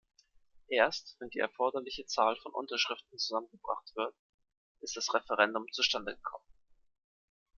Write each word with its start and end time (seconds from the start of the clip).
Erst 0.69 1.15
wenn 1.19 1.29
die 1.29 1.37
erforderliche 1.37 2.07
Zahl 2.07 2.35
von 2.37 2.53
Unterschriften 2.55 3.19
zusammengebracht 3.19 3.95
wird, 3.95 4.15
ist 4.79 4.97
"das 4.97 5.13
Referendum 5.13 5.67
zustande 5.71 6.15
gekommen". 6.15 6.47